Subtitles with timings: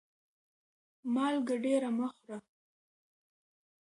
[1.13, 2.37] مالګه ډيره مه خوره